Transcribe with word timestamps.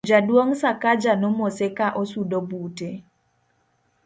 jaduong' 0.09 0.55
Sakaja 0.61 1.11
nomose 1.21 1.65
ka 1.77 1.87
osudo 2.01 2.37
bute 2.49 2.89